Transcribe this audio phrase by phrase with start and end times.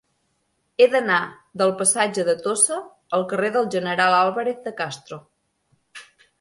[0.83, 1.17] He d'anar
[1.63, 2.79] del passatge de Tossa
[3.19, 5.25] al carrer del General Álvarez de Castro.